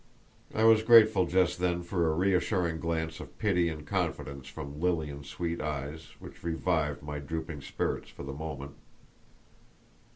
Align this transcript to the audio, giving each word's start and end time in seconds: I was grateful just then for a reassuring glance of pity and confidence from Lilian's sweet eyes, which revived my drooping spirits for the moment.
I 0.55 0.63
was 0.63 0.81
grateful 0.81 1.27
just 1.27 1.59
then 1.59 1.83
for 1.83 2.07
a 2.07 2.15
reassuring 2.15 2.79
glance 2.79 3.19
of 3.19 3.37
pity 3.37 3.69
and 3.69 3.85
confidence 3.85 4.47
from 4.47 4.81
Lilian's 4.81 5.29
sweet 5.29 5.61
eyes, 5.61 6.15
which 6.19 6.43
revived 6.43 7.03
my 7.03 7.19
drooping 7.19 7.61
spirits 7.61 8.09
for 8.09 8.23
the 8.23 8.33
moment. 8.33 8.71